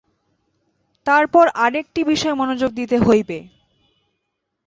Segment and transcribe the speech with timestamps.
[1.07, 3.37] তারপর আর একটি বিষয়ে মনোযোগ দিতে হইবে।